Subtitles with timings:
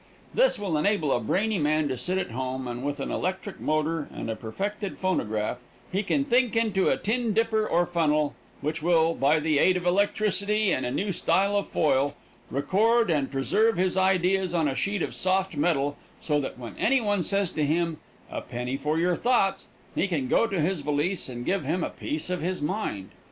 [0.33, 4.09] This will enable a brainy man to sit at home, and, with an electric motor
[4.11, 5.59] and a perfected phonograph,
[5.91, 9.85] he can think into a tin dipper or funnel, which will, by the aid of
[9.85, 12.15] electricity and a new style of foil,
[12.49, 16.99] record and preserve his ideas on a sheet of soft metal, so that when any
[16.99, 17.99] one says to him,
[18.31, 21.91] "A penny for your thoughts," he can go to his valise and give him a
[21.91, 23.11] piece of his mind.